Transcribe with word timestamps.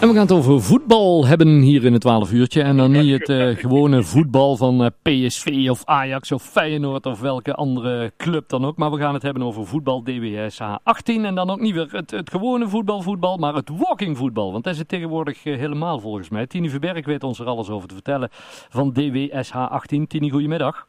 En 0.00 0.08
we 0.08 0.14
gaan 0.14 0.26
het 0.26 0.32
over 0.32 0.62
voetbal 0.62 1.26
hebben 1.26 1.60
hier 1.60 1.84
in 1.84 1.92
het 1.92 2.00
12 2.00 2.32
uurtje. 2.32 2.62
En 2.62 2.76
dan 2.76 2.90
niet 2.90 3.18
het 3.18 3.28
uh, 3.28 3.56
gewone 3.56 4.02
voetbal 4.02 4.56
van 4.56 4.84
uh, 4.84 4.86
PSV 5.02 5.66
of 5.70 5.84
Ajax 5.84 6.32
of 6.32 6.42
Feyenoord 6.42 7.06
of 7.06 7.20
welke 7.20 7.54
andere 7.54 8.12
club 8.16 8.48
dan 8.48 8.64
ook. 8.64 8.76
Maar 8.76 8.90
we 8.90 8.98
gaan 8.98 9.14
het 9.14 9.22
hebben 9.22 9.42
over 9.42 9.66
voetbal 9.66 10.02
DWSH 10.04 10.76
18. 10.82 11.24
En 11.24 11.34
dan 11.34 11.50
ook 11.50 11.60
niet 11.60 11.74
weer 11.74 11.88
het, 11.90 12.30
gewone 12.30 12.68
voetbal, 12.68 13.36
maar 13.36 13.54
het 13.54 13.70
walking 13.76 14.16
voetbal. 14.16 14.52
Want 14.52 14.64
dat 14.64 14.72
is 14.72 14.78
het 14.78 14.88
tegenwoordig 14.88 15.44
uh, 15.44 15.56
helemaal 15.56 16.00
volgens 16.00 16.28
mij. 16.28 16.46
Tini 16.46 16.68
Verberg 16.68 17.06
weet 17.06 17.24
ons 17.24 17.38
er 17.38 17.46
alles 17.46 17.70
over 17.70 17.88
te 17.88 17.94
vertellen 17.94 18.28
van 18.68 18.92
DWSH 18.92 19.56
18. 19.56 20.06
Tini, 20.06 20.30
goedemiddag. 20.30 20.86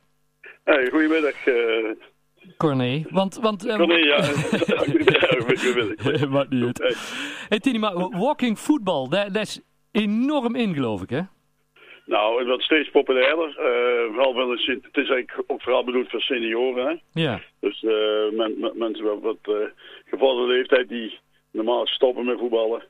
Hey, 0.63 0.89
goedemiddag. 0.91 1.35
Corné, 2.57 3.03
want... 3.09 3.39
want 3.41 3.67
um... 3.67 3.77
Corné, 3.77 3.95
ja. 3.95 4.17
Maakt 6.29 6.49
niet 6.49 6.63
uit. 6.63 6.79
Hey 7.49 7.59
Tini, 7.59 7.79
maar 7.79 7.93
walking 8.09 8.57
football, 8.57 9.09
dat, 9.09 9.35
is 9.35 9.61
enorm 9.91 10.55
in 10.55 10.73
geloof 10.73 11.01
ik 11.01 11.09
hè? 11.09 11.21
Nou, 12.05 12.37
het 12.37 12.47
wordt 12.47 12.63
steeds 12.63 12.89
populairder. 12.89 13.49
Uh, 13.49 14.15
wel 14.15 14.35
wel 14.35 14.51
eens, 14.51 14.65
het 14.65 14.97
is 14.97 15.09
eigenlijk 15.09 15.43
ook 15.47 15.61
vooral 15.61 15.83
bedoeld 15.83 16.09
voor 16.09 16.21
senioren. 16.21 16.87
Hè? 16.87 17.21
Ja. 17.21 17.41
Dus 17.59 17.83
uh, 17.83 17.91
men, 18.31 18.59
men, 18.59 18.77
mensen 18.77 19.05
met 19.05 19.21
wat 19.21 19.55
uh, 19.55 19.65
gevorderde 20.05 20.53
leeftijd 20.53 20.89
die 20.89 21.19
normaal 21.51 21.87
stoppen 21.87 22.25
met 22.25 22.39
voetballen. 22.39 22.83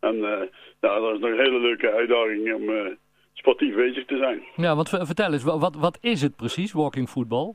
En 0.00 0.18
nou, 0.18 0.48
dat 0.80 1.14
is 1.14 1.20
nog 1.20 1.30
een 1.30 1.38
hele 1.38 1.60
leuke 1.60 1.92
uitdaging 1.92 2.54
om 2.54 2.96
sportief 3.32 3.74
bezig 3.74 4.04
te 4.04 4.16
zijn. 4.16 4.42
Ja, 4.56 4.76
want 4.76 4.88
vertel 4.88 5.32
eens, 5.32 5.42
wat, 5.42 5.76
wat 5.76 5.98
is 6.00 6.22
het 6.22 6.36
precies, 6.36 6.72
walking 6.72 7.08
football? 7.08 7.54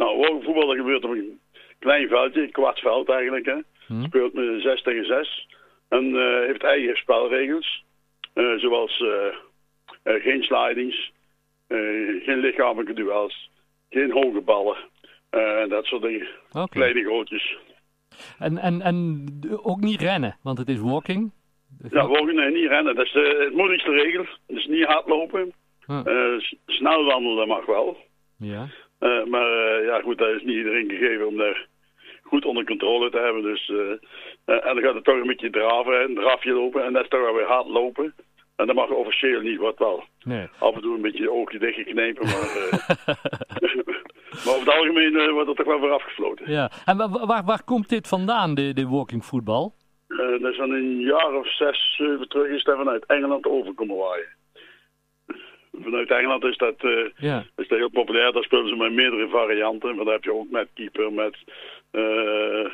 Nou, 0.00 0.42
voetbal 0.42 0.66
dat 0.66 0.76
gebeurt 0.76 1.04
op 1.04 1.10
een 1.10 1.40
klein 1.78 2.08
veldje, 2.08 2.42
een 2.42 2.50
kwart 2.50 2.78
veld 2.78 3.08
eigenlijk. 3.08 3.46
Hè. 3.46 3.56
Hmm. 3.86 4.04
Speelt 4.04 4.32
met 4.32 4.62
6 4.62 4.82
tegen 4.82 5.04
6. 5.04 5.48
En 5.88 6.04
uh, 6.04 6.46
heeft 6.46 6.62
eigen 6.62 6.96
spelregels. 6.96 7.84
Uh, 8.34 8.58
zoals 8.58 9.00
uh, 9.00 9.34
geen 10.02 10.42
slidings, 10.42 11.12
geen 12.24 12.38
lichamelijke 12.38 12.92
duels, 12.92 13.50
geen 13.90 14.10
hoge 14.12 14.40
ballen. 14.40 14.76
en 15.30 15.68
dat 15.68 15.84
soort 15.84 16.02
dingen. 16.02 16.28
Okay. 16.50 16.66
Kleine 16.66 17.02
grootjes. 17.02 17.56
En, 18.38 18.58
en, 18.58 18.82
en 18.82 19.26
ook 19.62 19.80
niet 19.80 20.00
rennen, 20.00 20.36
want 20.42 20.58
het 20.58 20.68
is 20.68 20.78
walking? 20.78 21.32
Ja, 21.90 22.06
walking, 22.06 22.38
nee, 22.38 22.50
niet 22.50 22.68
rennen. 22.68 22.94
Dat 22.94 23.04
is 23.06 23.12
de, 23.12 23.44
het 23.44 23.54
moeilijkste 23.54 23.90
regel. 23.90 24.26
Dus 24.46 24.66
niet 24.66 24.84
hardlopen. 24.84 25.52
Huh. 25.86 26.38
snel 26.66 27.04
wandelen 27.04 27.48
mag 27.48 27.66
wel. 27.66 27.96
Ja. 28.38 28.68
Uh, 29.00 29.24
maar 29.24 29.80
uh, 29.80 29.86
ja, 29.86 30.00
goed, 30.00 30.18
dat 30.18 30.28
is 30.28 30.42
niet 30.42 30.56
iedereen 30.56 30.90
gegeven 30.90 31.26
om 31.26 31.36
daar 31.36 31.66
goed 32.22 32.44
onder 32.44 32.64
controle 32.64 33.10
te 33.10 33.18
hebben. 33.18 33.42
Dus, 33.42 33.68
uh, 33.68 33.90
en 34.44 34.74
dan 34.74 34.80
gaat 34.80 34.94
het 34.94 35.04
toch 35.04 35.20
een 35.20 35.26
beetje 35.26 35.50
draven, 35.50 36.02
een 36.02 36.14
drafje 36.14 36.52
lopen. 36.52 36.84
En 36.84 36.92
dat 36.92 37.02
is 37.02 37.08
toch 37.08 37.20
wel 37.20 37.34
weer 37.34 37.46
hard 37.46 37.68
lopen. 37.68 38.14
En 38.56 38.66
dat 38.66 38.76
mag 38.76 38.90
officieel 38.90 39.40
niet, 39.40 39.58
wat 39.58 39.78
wel. 39.78 40.04
Nee. 40.24 40.48
Af 40.58 40.74
en 40.74 40.80
toe 40.80 40.94
een 40.94 41.02
beetje 41.02 41.22
je 41.22 41.32
oogje 41.32 41.58
dichtgeknepen, 41.58 42.24
maar, 42.24 42.34
maar 44.44 44.54
over 44.54 44.66
het 44.66 44.74
algemeen 44.74 45.32
wordt 45.32 45.48
er 45.48 45.54
toch 45.54 45.66
wel 45.66 45.80
weer 45.80 45.92
afgefloten. 45.92 46.50
Ja, 46.50 46.70
en 46.84 46.96
waar, 47.26 47.44
waar, 47.44 47.64
komt 47.64 47.88
dit 47.88 48.08
vandaan, 48.08 48.54
de, 48.54 48.72
de 48.72 48.88
walking 48.88 49.24
voetbal? 49.24 49.74
dat 50.40 50.52
is 50.52 50.56
dan 50.56 50.70
een 50.70 51.00
jaar 51.00 51.34
of 51.34 51.56
zes, 51.56 51.94
zeven 51.96 52.28
terug 52.28 52.48
is 52.48 52.64
dat 52.64 52.76
vanuit 52.76 53.06
Engeland 53.06 53.46
overkomen 53.46 53.96
waaien 53.96 54.38
vanuit 55.82 56.10
Engeland 56.10 56.44
is 56.44 56.56
dat, 56.56 56.82
uh, 56.82 57.08
ja. 57.16 57.44
is 57.56 57.68
dat 57.68 57.78
heel 57.78 57.90
populair. 57.90 58.32
Daar 58.32 58.42
spelen 58.42 58.68
ze 58.68 58.76
met 58.76 58.92
meerdere 58.92 59.28
varianten. 59.28 59.94
Want 59.94 60.04
daar 60.04 60.14
heb 60.14 60.24
je 60.24 60.34
ook 60.34 60.50
met 60.50 60.68
keeper, 60.74 61.12
met, 61.12 61.36
uh, 61.92 62.70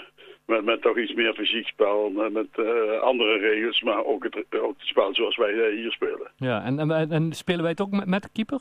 met, 0.47 0.65
met 0.65 0.83
toch 0.83 0.99
iets 0.99 1.15
meer 1.15 1.35
fysiek 1.35 1.67
spel, 1.67 2.11
met, 2.11 2.33
met 2.33 2.47
uh, 2.57 3.01
andere 3.01 3.39
regels, 3.39 3.83
maar 3.83 4.05
ook 4.05 4.25
het, 4.25 4.37
ook 4.61 4.75
het 4.79 4.89
spel 4.89 5.15
zoals 5.15 5.37
wij 5.37 5.71
hier 5.71 5.93
spelen. 5.93 6.31
Ja, 6.37 6.65
en, 6.65 6.79
en, 6.79 7.11
en 7.11 7.33
spelen 7.33 7.61
wij 7.61 7.71
het 7.71 7.81
ook 7.81 7.91
met, 7.91 8.07
met 8.07 8.33
keeper? 8.33 8.61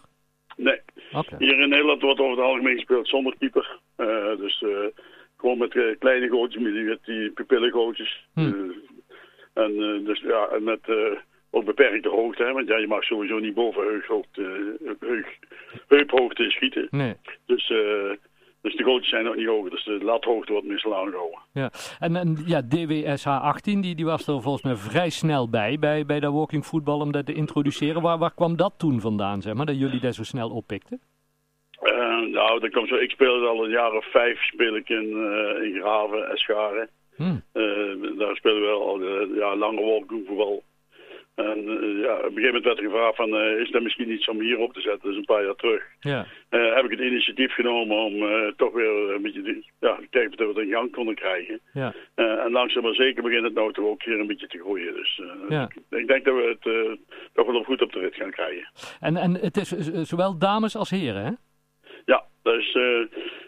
Nee. 0.58 0.80
Okay. 1.12 1.38
Hier 1.40 1.60
in 1.60 1.70
Nederland 1.70 2.02
wordt 2.02 2.20
over 2.20 2.38
het 2.38 2.46
algemeen 2.46 2.76
gespeeld 2.76 3.08
zonder 3.08 3.36
keeper. 3.40 3.80
dus 4.38 4.64
gewoon 5.38 5.58
met 5.58 5.98
kleine 6.00 6.30
gootjes, 6.30 6.62
met 6.62 7.00
die 7.06 7.32
pupillengootjes. 7.32 8.28
Hm. 8.34 8.52
en 9.54 10.04
dus 10.04 10.20
ja, 10.20 10.48
en 10.48 10.64
met 10.64 10.90
ook 11.56 11.66
beperkte 11.66 12.10
hoogte, 12.10 12.44
hè, 12.44 12.52
want 12.52 12.68
ja, 12.68 12.78
je 12.78 12.88
mag 12.88 13.04
sowieso 13.04 13.40
niet 13.40 13.54
boven 13.54 13.84
heughoogte, 13.84 14.76
heug, 15.00 15.28
heuphoogte 15.88 16.50
schieten. 16.50 16.88
Nee. 16.92 17.14
Dus, 17.46 17.70
uh, 17.70 18.12
dus 18.62 18.76
de 18.76 18.84
gootjes 18.84 19.10
zijn 19.10 19.24
nog 19.24 19.36
niet 19.36 19.48
hoog, 19.48 19.70
dus 19.70 19.84
de 19.84 20.04
lathoogte 20.04 20.52
wordt 20.52 20.68
meestal 20.68 20.96
aangehouden. 20.96 21.40
Ja, 21.54 21.72
en, 22.00 22.16
en 22.16 22.38
ja, 22.46 22.62
DWSH 22.62 23.28
18, 23.28 23.82
die, 23.82 23.96
die 23.96 24.06
was 24.06 24.28
er 24.28 24.42
volgens 24.42 24.64
mij 24.64 24.76
vrij 24.76 25.10
snel 25.10 25.50
bij, 25.50 25.80
bij, 25.80 26.06
bij 26.06 26.20
dat 26.20 26.34
walking 26.34 26.66
voetbal 26.66 27.00
om 27.00 27.12
dat 27.12 27.26
te 27.26 27.34
introduceren. 27.34 28.02
Waar, 28.02 28.18
waar 28.18 28.34
kwam 28.34 28.56
dat 28.56 28.74
toen 28.78 29.00
vandaan, 29.00 29.42
zeg 29.42 29.54
maar, 29.54 29.66
dat 29.66 29.80
jullie 29.80 30.00
dat 30.00 30.16
zo 30.16 30.24
snel 30.24 30.50
oppikten? 30.50 31.02
Uh, 31.84 32.34
nou, 32.34 32.60
dat 32.60 32.72
komt 32.72 32.88
zo, 32.88 32.96
ik 32.96 33.12
speel 33.12 33.48
al 33.48 33.64
een 33.64 33.70
jaar 33.70 33.92
of 33.92 34.12
vijf 34.12 34.42
speel 34.42 34.76
ik 34.76 34.90
in, 34.90 35.10
uh, 35.10 35.64
in 35.64 35.80
Graven, 35.80 36.30
Escharen. 36.30 36.90
Hmm. 37.16 37.44
daar 38.18 38.36
spelen 38.36 38.62
we 38.62 38.68
al 38.68 39.04
ja, 39.36 39.56
lange 39.56 39.82
walking 39.82 40.28
voetbal. 40.28 40.64
En 41.36 41.58
uh, 41.58 42.04
ja, 42.04 42.14
op 42.14 42.24
een 42.24 42.34
gegeven 42.34 42.44
moment 42.44 42.64
werd 42.64 42.78
er 42.78 42.84
gevraagd 42.84 43.16
van, 43.16 43.30
uh, 43.30 43.60
is 43.60 43.72
dat 43.72 43.82
misschien 43.82 44.12
iets 44.12 44.28
om 44.28 44.40
hier 44.40 44.60
op 44.60 44.74
te 44.74 44.82
zetten, 44.82 45.10
dus 45.10 45.18
een 45.18 45.26
paar 45.26 45.44
jaar 45.46 45.56
terug. 45.56 45.84
Ja. 46.00 46.26
Uh, 46.50 46.76
heb 46.76 46.86
ik 46.86 46.92
het 46.92 47.00
initiatief 47.00 47.54
genomen 47.54 47.98
om 47.98 48.14
toch 48.56 48.74
weer 48.74 49.14
een 49.16 49.22
beetje 49.22 49.42
die, 49.42 49.72
ja, 49.80 49.96
te 49.96 50.08
kijken 50.10 50.32
of 50.32 50.54
we 50.54 50.60
het 50.60 50.68
in 50.68 50.74
gang 50.74 50.92
konden 50.92 51.16
krijgen. 51.16 51.60
Ja. 51.74 51.94
en 52.16 52.52
langzaam 52.52 52.84
maar 52.84 52.94
zeker 52.94 53.24
begint 53.24 53.44
het 53.44 53.54
nou 53.54 53.74
toch 53.74 53.86
ook 53.86 54.04
weer 54.04 54.20
een 54.20 54.28
beetje 54.28 54.48
te 54.48 54.60
groeien. 54.60 54.94
Dus 54.94 55.22
ja. 55.50 55.64
ik, 55.64 56.00
ik, 56.00 56.08
denk 56.08 56.26
dat 56.26 56.36
we 56.36 56.58
het 56.60 56.98
toch 57.34 57.46
wel 57.46 57.64
goed 57.64 57.82
op 57.82 57.92
de 57.92 58.00
rit 58.00 58.16
gaan 58.16 58.32
krijgen. 58.32 58.72
En, 59.00 59.18
en 59.18 59.34
het 59.34 59.58
is 59.58 59.70
zowel 60.10 60.38
dames 60.38 60.76
als 60.76 60.90
heren, 60.90 61.24
hè? 61.26 61.32
Ja, 62.06 62.24
dat 62.44 62.56
is, 62.58 62.78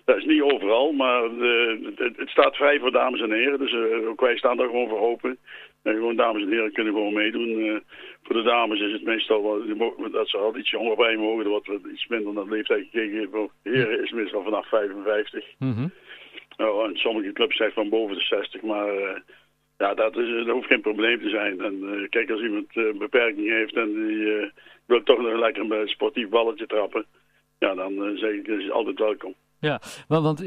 dat 0.07 0.17
is 0.17 0.25
niet 0.25 0.41
overal, 0.41 0.91
maar 0.91 1.23
het, 1.23 2.17
het, 2.17 2.29
staat 2.29 2.55
vrij 2.55 2.79
voor 2.79 2.91
dames 2.91 3.21
en 3.21 3.31
heren. 3.31 3.59
Dus 3.59 3.73
ook 4.05 4.21
wij 4.21 4.37
staan 4.37 4.57
daar 4.57 4.67
gewoon 4.67 4.89
voor 4.89 4.99
open. 4.99 5.37
En 5.83 5.93
gewoon 5.93 6.15
dames 6.15 6.41
en 6.41 6.49
heren 6.49 6.71
kunnen 6.71 6.93
gewoon 6.93 7.13
meedoen. 7.13 7.49
Uh, 7.49 7.77
voor 8.23 8.35
de 8.35 8.43
dames 8.43 8.79
is 8.79 8.91
het 8.91 9.03
meestal 9.03 9.43
wel, 9.43 10.11
dat 10.11 10.29
ze 10.29 10.37
al 10.37 10.57
iets 10.57 10.69
jonger 10.69 10.95
bij 10.95 11.15
mogen. 11.15 11.43
Er 11.43 11.49
wordt 11.49 11.69
iets 11.91 12.07
minder 12.07 12.33
naar 12.33 12.43
de 12.43 12.49
leeftijd 12.49 12.87
gekeken. 12.91 13.29
Voor 13.31 13.51
heren 13.63 14.01
is 14.03 14.09
het 14.09 14.19
meestal 14.19 14.43
vanaf 14.43 14.67
55. 14.67 15.45
Mm 15.57 15.73
-hmm. 15.73 15.91
nou, 16.57 16.89
en 16.89 16.97
sommige 16.97 17.31
clubs 17.31 17.57
zijn 17.57 17.71
van 17.71 17.89
boven 17.89 18.15
de 18.15 18.21
60. 18.21 18.61
Maar 18.61 19.23
ja, 19.77 19.93
dat, 19.93 20.17
is, 20.17 20.45
dat 20.45 20.55
hoeft 20.55 20.67
geen 20.67 20.81
probleem 20.81 21.21
te 21.21 21.29
zijn. 21.29 21.61
En 21.61 21.79
uh, 21.83 22.09
kijk, 22.09 22.31
als 22.31 22.41
iemand 22.41 22.65
een 22.73 22.97
beperking 22.97 23.49
heeft 23.49 23.75
en 23.75 23.93
die 23.93 24.51
wil 24.85 25.03
toch 25.03 25.21
nog 25.21 25.39
lekker 25.39 25.71
een 25.71 25.87
sportief 25.87 26.29
balletje 26.29 26.67
trappen. 26.67 27.05
Ja, 27.59 27.75
dan 27.75 28.17
zeg 28.17 28.31
ik, 28.31 28.47
dat 28.47 28.59
is 28.59 28.71
altijd 28.71 28.99
welkom. 28.99 29.35
Ja, 29.59 29.81
want, 30.07 30.23
want 30.23 30.39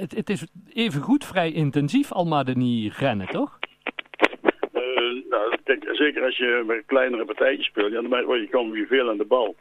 het, 0.00 0.16
het 0.16 0.30
is 0.30 0.46
even 0.72 1.00
goed 1.00 1.24
vrij 1.24 1.52
intensief, 1.52 2.12
al 2.12 2.24
maar 2.24 2.56
niet 2.56 2.96
rennen, 2.96 3.26
toch? 3.26 3.58
nou, 5.28 5.56
kijk, 5.64 5.88
zeker 5.92 6.24
als 6.24 6.36
je 6.36 6.64
met 6.66 6.82
kleinere 6.86 7.24
partijtjes 7.24 7.66
speelt, 7.66 7.92
ja, 7.92 8.00
dan 8.00 8.40
je 8.40 8.48
komen 8.50 8.72
weer 8.72 8.86
veel 8.86 9.08
aan 9.08 9.16
de 9.16 9.24
bal. 9.24 9.56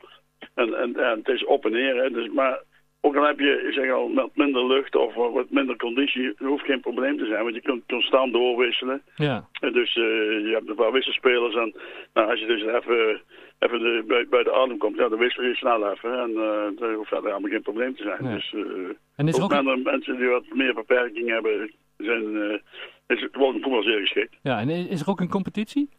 En, 0.54 0.74
en, 0.74 0.96
en 0.96 1.18
het 1.18 1.28
is 1.28 1.46
op 1.46 1.66
en 1.66 1.72
neer, 1.72 1.96
hè, 1.96 2.12
dus, 2.12 2.32
maar 2.32 2.64
ook 3.02 3.16
al 3.16 3.26
heb 3.26 3.40
je 3.40 3.68
zeg 3.72 3.92
al, 3.92 4.08
met 4.08 4.30
minder 4.34 4.68
lucht 4.68 4.96
of 4.96 5.14
wat 5.14 5.50
minder 5.50 5.76
conditie, 5.76 6.34
hoeft 6.38 6.66
geen 6.66 6.80
probleem 6.80 7.18
te 7.18 7.26
zijn, 7.26 7.44
want 7.44 7.56
je 7.56 7.62
kunt 7.62 7.84
constant 7.88 8.34
doorwisselen. 8.34 9.02
Ja. 9.16 9.48
En 9.60 9.74
dus 9.74 9.96
uh, 9.96 10.04
je 10.48 10.52
hebt 10.54 10.70
een 10.70 10.76
paar 10.76 10.92
wisselspelers 10.92 11.56
en 11.56 11.74
nou, 12.14 12.30
als 12.30 12.40
je 12.40 12.46
dus 12.46 12.62
even, 12.62 13.22
even 13.60 13.80
de, 13.80 14.04
bij, 14.08 14.28
bij 14.30 14.44
de 14.44 14.54
adem 14.54 14.78
komt, 14.78 14.98
ja, 14.98 15.10
dan 15.10 15.20
wissel 15.20 15.44
je 15.44 15.56
snel 15.56 15.92
even 15.92 16.20
en 16.20 16.30
uh, 16.30 16.80
dan 16.80 16.94
hoeft 16.94 17.10
verder 17.10 17.30
helemaal 17.30 17.52
geen 17.52 17.62
probleem 17.62 17.96
te 17.96 18.04
zijn. 18.04 18.24
Nee. 18.24 18.34
Dus 18.34 18.52
uh, 18.52 18.90
en 19.16 19.28
is 19.28 19.38
er 19.38 19.44
ook, 19.44 19.84
mensen 19.84 20.18
die 20.18 20.28
wat 20.28 20.46
meer 20.54 20.74
beperking 20.74 21.30
hebben, 21.30 21.72
zijn 21.98 22.62
is 23.08 23.22
het 23.22 23.34
gewoon 23.34 23.62
voetbal 23.62 23.84
zeer 23.84 24.00
geschikt. 24.00 24.36
Ja, 24.42 24.60
en 24.60 24.70
is 24.70 25.02
er 25.02 25.10
ook 25.10 25.20
een 25.20 25.30
competitie? 25.30 25.90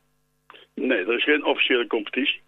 Nee, 0.74 0.98
er 0.98 1.14
is 1.14 1.24
geen 1.24 1.44
officiële 1.44 1.86
competitie. 1.86 2.40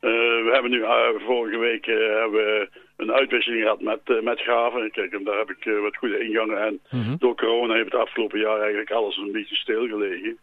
Uh, 0.00 0.10
we 0.46 0.50
hebben 0.52 0.70
nu 0.70 0.78
uh, 0.78 1.08
vorige 1.26 1.58
week 1.58 1.86
uh, 1.86 1.96
hebben 1.96 2.32
we 2.44 2.68
een 2.96 3.12
uitwisseling 3.12 3.62
gehad 3.62 3.80
met, 3.80 4.22
met 4.22 4.40
Graven. 4.40 4.90
Kijk, 4.90 5.12
en 5.12 5.24
daar 5.24 5.38
heb 5.38 5.50
ik 5.50 5.80
wat 5.82 5.96
goede 5.96 6.24
ingangen. 6.24 6.62
En 6.66 6.80
mm 6.90 7.02
-hmm. 7.02 7.16
door 7.18 7.36
corona 7.36 7.74
heeft 7.74 7.92
het 7.92 8.00
afgelopen 8.00 8.38
jaar 8.38 8.58
eigenlijk 8.60 8.90
alles 8.90 9.16
een 9.16 9.32
beetje 9.32 9.56
stilgelegen. 9.56 10.38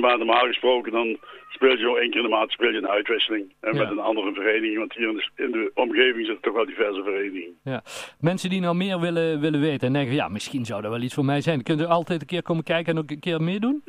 Maar 0.00 0.18
normaal 0.18 0.46
gesproken 0.46 0.92
dan 0.92 1.18
speel 1.48 1.70
je 1.70 1.78
zo 1.78 1.96
één 1.96 2.10
keer 2.10 2.20
in 2.20 2.26
de 2.26 2.36
maand 2.36 2.50
speel 2.50 2.70
je 2.70 2.76
een 2.76 2.88
uitwisseling. 2.88 3.52
En 3.60 3.74
Ja. 3.74 3.78
met 3.82 3.90
een 3.90 3.98
andere 3.98 4.32
vereniging. 4.32 4.78
Want 4.78 4.94
hier 4.94 5.08
in 5.08 5.16
de, 5.16 5.42
in 5.42 5.50
de 5.50 5.70
omgeving 5.74 6.26
zitten 6.26 6.42
toch 6.42 6.54
wel 6.54 6.66
diverse 6.66 7.02
verenigingen. 7.02 7.58
Ja. 7.64 7.82
Mensen 8.20 8.50
die 8.50 8.60
nou 8.60 8.74
meer 8.76 9.00
willen, 9.00 9.40
willen 9.40 9.60
weten 9.60 9.86
en 9.86 9.92
denken, 9.92 10.14
ja, 10.14 10.28
misschien 10.28 10.64
zou 10.64 10.82
dat 10.82 10.90
wel 10.90 11.00
iets 11.00 11.14
voor 11.14 11.24
mij 11.24 11.40
zijn. 11.40 11.62
Kunt 11.62 11.80
u 11.80 11.84
altijd 11.84 12.20
een 12.20 12.26
keer 12.26 12.42
komen 12.42 12.64
kijken 12.64 12.92
en 12.92 12.98
ook 12.98 13.10
een 13.10 13.20
keer 13.20 13.42
meedoen? 13.42 13.82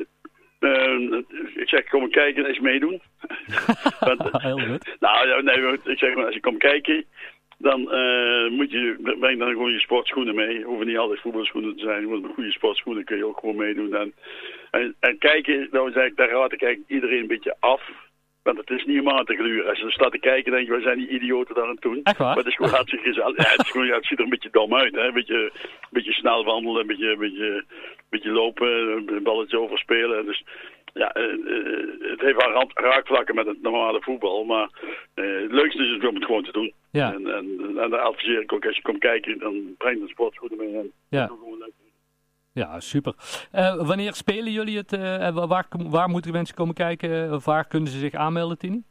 Uh, 0.60 1.18
ik 1.54 1.68
zeg, 1.68 1.84
kom 1.84 2.10
kijken 2.10 2.42
en 2.42 2.48
eens 2.48 2.58
meedoen. 2.58 3.00
Want, 4.00 4.42
Heel 4.42 4.58
goed. 4.58 4.96
Nou, 5.00 5.28
ja, 5.28 5.40
nee, 5.40 5.78
ik 5.84 5.98
zeg 5.98 6.14
maar, 6.14 6.24
als 6.24 6.34
je 6.34 6.40
komt 6.40 6.58
kijken, 6.58 7.04
dan 7.58 7.80
uh, 7.80 8.50
moet 8.50 8.70
je, 8.70 9.14
breng 9.20 9.38
dan 9.38 9.48
gewoon 9.48 9.72
je 9.72 9.80
sportschoenen 9.80 10.34
mee. 10.34 10.62
Hoeven 10.62 10.86
niet 10.86 10.98
altijd 10.98 11.20
voetbalschoenen 11.20 11.76
te 11.76 11.82
zijn, 11.82 12.08
maar 12.08 12.20
met 12.20 12.34
goede 12.34 12.52
sportschoenen 12.52 13.04
kun 13.04 13.16
je 13.16 13.26
ook 13.26 13.38
gewoon 13.38 13.56
meedoen. 13.56 13.94
En, 13.94 14.14
en, 14.70 14.94
en 15.00 15.18
kijken, 15.18 15.68
nou 15.70 15.92
zeg 15.92 16.06
ik, 16.06 16.16
daar 16.16 16.28
raad 16.28 16.52
ik 16.52 16.62
eigenlijk 16.62 16.90
iedereen 16.90 17.20
een 17.20 17.26
beetje 17.26 17.56
af. 17.60 17.82
Want 18.42 18.58
het 18.58 18.70
is 18.70 18.84
niet 18.84 19.00
om 19.00 19.10
aan 19.10 19.24
te 19.24 19.34
gluren. 19.34 19.68
Als 19.68 19.78
je 19.78 19.90
staat 19.90 20.12
te 20.12 20.18
kijken, 20.18 20.52
denk 20.52 20.66
je, 20.66 20.72
wij 20.72 20.80
zijn 20.80 20.98
die 20.98 21.08
idioten 21.08 21.54
daar 21.54 21.68
aan 21.68 21.76
doen. 21.80 22.00
Echt 22.02 22.18
waar? 22.18 22.26
Maar 22.26 22.36
het 22.36 22.46
is 22.46 22.54
gewoon 22.54 22.72
hartstikke 22.72 23.08
gezellig. 23.08 23.36
Ja, 23.36 23.50
het, 23.50 23.60
is 23.60 23.70
gewoon, 23.70 23.86
ja, 23.86 23.94
het 23.94 24.06
ziet 24.06 24.18
er 24.18 24.24
een 24.24 24.30
beetje 24.30 24.50
dom 24.50 24.74
uit. 24.74 24.94
Hè? 24.94 25.06
Een, 25.06 25.12
beetje, 25.12 25.42
een 25.42 25.90
beetje 25.90 26.12
snel 26.12 26.44
wandelen, 26.44 26.80
een 26.80 26.86
beetje, 26.86 27.10
een 27.10 27.18
beetje, 27.18 27.46
een 27.46 27.64
beetje 28.08 28.30
lopen, 28.30 28.68
een 29.06 29.22
balletje 29.22 29.58
overspelen. 29.58 30.26
Dus 30.26 30.44
ja, 30.94 31.16
uh, 31.16 32.10
het 32.10 32.20
heeft 32.20 32.44
wel 32.44 32.70
raakvlakken 32.74 33.34
met 33.34 33.46
het 33.46 33.62
normale 33.62 34.02
voetbal. 34.02 34.44
Maar 34.44 34.70
uh, 35.14 35.42
het 35.42 35.52
leukste 35.52 35.84
is 35.84 35.92
het 35.92 36.06
om 36.06 36.14
het 36.14 36.24
gewoon 36.24 36.44
te 36.44 36.52
doen. 36.52 36.72
Ja. 36.90 37.12
En, 37.12 37.34
en, 37.34 37.78
en 37.78 37.90
daar 37.90 38.00
adviseer 38.00 38.40
ik 38.40 38.52
ook, 38.52 38.66
als 38.66 38.76
je 38.76 38.82
komt 38.82 38.98
kijken, 38.98 39.38
dan 39.38 39.74
breng 39.78 40.00
de 40.00 40.08
sportschoenen 40.08 40.58
mee. 40.58 40.74
En 40.74 40.92
ja. 41.08 41.30
Ja, 42.52 42.80
super. 42.80 43.14
Uh, 43.54 43.86
wanneer 43.86 44.14
spelen 44.14 44.52
jullie 44.52 44.76
het? 44.76 44.92
Uh, 44.92 45.46
waar, 45.46 45.66
waar 45.90 46.08
moeten 46.08 46.32
mensen 46.32 46.56
komen 46.56 46.74
kijken? 46.74 47.40
Waar 47.44 47.66
kunnen 47.66 47.88
ze 47.88 47.98
zich 47.98 48.14
aanmelden, 48.14 48.58
Tini? 48.58 48.82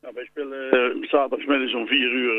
Nou, 0.00 0.14
wij 0.14 0.24
spelen 0.24 0.74
uh, 0.74 1.08
zaterdagmiddag 1.08 1.74
om 1.74 1.86
vier 1.86 2.12
uur 2.12 2.34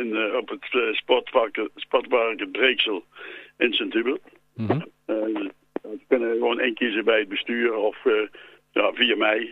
in, 0.00 0.36
op 0.36 0.48
het 0.48 0.96
sportpark, 0.96 1.68
sportpark 1.74 2.52
Breeksel 2.52 3.04
in 3.58 3.72
Sint-Hubert. 3.72 4.20
Mm 4.54 4.66
-hmm. 4.66 4.84
we 5.06 6.00
kunnen 6.08 6.32
gewoon 6.32 6.60
één 6.60 6.74
kiezen 6.74 7.04
bij 7.04 7.18
het 7.18 7.28
bestuur 7.28 7.74
of 7.74 7.96
ja, 8.70 8.92
via 8.92 9.16
mij. 9.16 9.50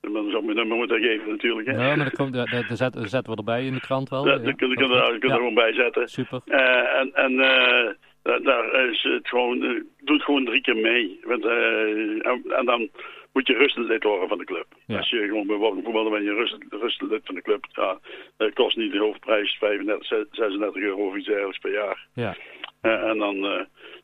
En 0.00 0.12
dan 0.12 0.24
zou 0.30 0.38
ik 0.38 0.44
mijn 0.44 0.56
nummer 0.56 0.76
moeten 0.76 1.00
geven 1.00 1.28
natuurlijk. 1.28 1.66
Hè. 1.68 1.72
Ja, 1.72 1.96
maar 1.96 2.04
dat, 2.04 2.16
komt, 2.16 2.34
dat, 2.34 2.48
dat, 2.48 2.78
zetten, 2.78 3.00
dat 3.00 3.10
zetten 3.10 3.32
we 3.32 3.38
erbij 3.38 3.64
in 3.64 3.74
de 3.74 3.80
krant 3.80 4.08
wel. 4.08 4.26
Ja, 4.26 4.38
dat 4.38 4.56
kun 4.56 4.68
je 4.68 4.76
er 5.20 5.30
gewoon 5.30 5.54
bij 5.54 5.72
zetten. 5.72 6.08
Super. 6.08 6.42
en 6.44 7.10
en 7.14 8.42
daar 8.42 8.90
is 8.90 9.02
het 9.02 9.28
gewoon, 9.28 9.62
uh, 9.62 9.82
doe 9.98 10.16
het 10.16 10.24
gewoon 10.24 10.44
drie 10.44 10.60
keer 10.60 10.76
mee. 10.76 11.20
Want, 11.22 11.44
uh, 11.44 12.26
en, 12.26 12.42
en, 12.48 12.64
dan 12.64 12.88
moet 13.32 13.46
je 13.46 13.54
rustend 13.54 13.88
lid 13.88 14.02
worden 14.02 14.28
van 14.28 14.38
de 14.38 14.44
club. 14.44 14.66
Ja. 14.86 14.96
Als 14.96 15.10
je 15.10 15.26
gewoon 15.26 15.46
bijvoorbeeld 15.46 16.10
ben 16.10 16.22
je 16.22 16.46
rustend 16.70 17.10
lid 17.10 17.20
van 17.24 17.34
de 17.34 17.42
club. 17.42 17.66
Ja, 17.68 17.98
dat 18.36 18.52
kost 18.52 18.76
niet 18.76 18.92
de 18.92 18.98
hoofdprijs 18.98 19.56
35, 19.58 20.28
36 20.30 20.82
euro 20.82 21.06
of 21.06 21.16
iets 21.16 21.26
dergelijks 21.26 21.58
per 21.58 21.72
jaar. 21.72 22.06
Ja. 22.14 22.36
Uh, 22.82 23.08
en 23.10 23.18
dan 23.18 23.38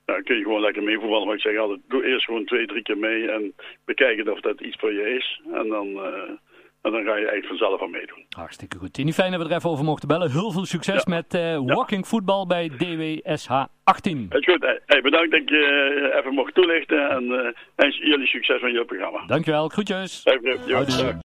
nou, 0.06 0.22
kun 0.22 0.36
je 0.36 0.42
gewoon 0.42 0.60
lekker 0.60 0.82
mee 0.82 0.98
voetballen. 0.98 1.26
Maar 1.26 1.36
ik 1.36 1.42
zeg 1.42 1.58
altijd, 1.58 1.80
doe 1.88 2.06
eerst 2.06 2.24
gewoon 2.24 2.44
twee, 2.44 2.66
drie 2.66 2.82
keer 2.82 2.98
mee 2.98 3.30
en 3.30 3.54
bekijken 3.84 4.32
of 4.32 4.40
dat 4.40 4.60
iets 4.60 4.76
voor 4.78 4.92
je 4.92 5.14
is. 5.14 5.40
En 5.52 5.68
dan... 5.68 6.00
En 6.84 6.90
dan 6.92 7.04
ga 7.04 7.16
je 7.16 7.28
eigenlijk 7.28 7.46
vanzelf 7.46 7.82
aan 7.82 7.90
meedoen. 7.90 8.24
Hartstikke 8.36 8.78
goed. 8.78 8.92
Tini, 8.92 9.12
fijn 9.12 9.30
dat 9.30 9.42
we 9.42 9.48
er 9.48 9.56
even 9.56 9.70
over 9.70 9.84
mochten 9.84 10.08
bellen. 10.08 10.30
Heel 10.30 10.50
veel 10.50 10.64
succes 10.64 11.02
ja. 11.04 11.14
met 11.14 11.34
uh, 11.34 11.74
walking 11.74 12.08
voetbal 12.08 12.46
bij 12.46 12.68
DWSH 12.68 13.50
18. 13.84 14.26
Het 14.28 14.44
goed. 14.44 14.80
Hey, 14.86 15.00
bedankt 15.00 15.30
dat 15.30 15.40
ik 15.40 15.48
je 15.48 16.10
uh, 16.12 16.18
even 16.18 16.34
mocht 16.34 16.54
toelichten. 16.54 17.10
En 17.10 17.24
uh, 17.76 17.90
jullie 17.90 18.26
succes 18.26 18.60
met 18.60 18.72
je 18.72 18.84
programma. 18.84 19.26
Dankjewel. 19.26 19.68
Groetjes. 19.68 20.24
Even, 20.24 21.20